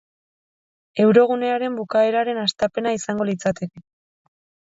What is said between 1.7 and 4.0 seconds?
bukaeraren hastapena izango litzateke.